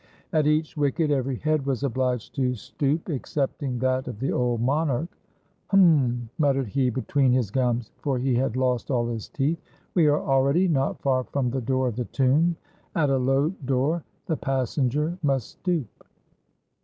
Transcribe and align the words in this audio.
At 0.33 0.47
each 0.47 0.75
wicket 0.75 1.11
every 1.11 1.35
head 1.35 1.67
was 1.67 1.83
obliged 1.83 2.33
to 2.33 2.55
stoop 2.55 3.07
excepting 3.07 3.77
that 3.77 4.07
of 4.07 4.19
the 4.19 4.31
old 4.31 4.59
monarch." 4.59 5.09
Hum!" 5.69 6.27
muttered 6.39 6.69
he 6.69 6.89
between 6.89 7.31
his 7.31 7.51
gums— 7.51 7.91
for 8.01 8.17
he 8.17 8.33
had 8.33 8.55
lost 8.55 8.89
all 8.89 9.07
his 9.09 9.29
teeth— 9.29 9.61
"we 9.93 10.07
are 10.07 10.19
already 10.19 10.67
not 10.67 10.99
far 11.03 11.23
from 11.25 11.51
the 11.51 11.61
door 11.61 11.87
of 11.87 11.97
the 11.97 12.05
tomb. 12.05 12.55
At 12.95 13.11
a 13.11 13.17
low 13.17 13.49
door 13.65 14.03
the 14.25 14.37
passenger 14.37 15.19
must 15.21 15.49
stoop." 15.59 15.85